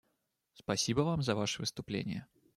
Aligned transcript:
Спасибо 0.55 1.01
Вам 1.01 1.21
за 1.21 1.35
Ваше 1.35 1.59
выступление. 1.61 2.25